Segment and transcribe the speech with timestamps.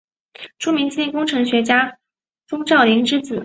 [0.57, 1.99] 著名电机工程学家
[2.47, 3.39] 钟兆琳之子。